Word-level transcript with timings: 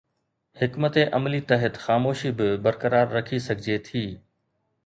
حڪمت 0.59 0.95
عملي 1.17 1.41
تحت 1.51 1.73
خاموشي 1.85 2.31
به 2.39 2.47
برقرار 2.65 3.07
رکي 3.15 3.39
سگهجي 3.47 3.77
ٿي. 3.87 4.05